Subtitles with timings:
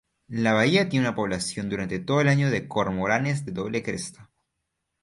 [0.29, 4.31] La bahía tiene una población durante todo el año de cormoranes de doble cresta.